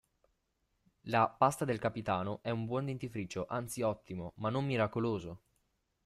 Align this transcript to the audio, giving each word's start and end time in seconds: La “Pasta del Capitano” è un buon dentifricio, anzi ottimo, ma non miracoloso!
La 1.03 1.27
“Pasta 1.29 1.63
del 1.63 1.77
Capitano” 1.79 2.39
è 2.41 2.49
un 2.49 2.65
buon 2.65 2.85
dentifricio, 2.85 3.45
anzi 3.47 3.83
ottimo, 3.83 4.33
ma 4.37 4.49
non 4.49 4.65
miracoloso! 4.65 5.41